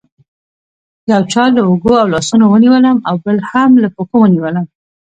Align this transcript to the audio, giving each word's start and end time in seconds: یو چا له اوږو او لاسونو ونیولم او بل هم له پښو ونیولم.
یو 1.11 1.21
چا 1.31 1.43
له 1.55 1.61
اوږو 1.67 1.93
او 2.01 2.07
لاسونو 2.13 2.45
ونیولم 2.47 2.97
او 3.09 3.15
بل 3.25 3.37
هم 3.49 3.71
له 3.83 3.87
پښو 3.95 4.15
ونیولم. 4.21 4.65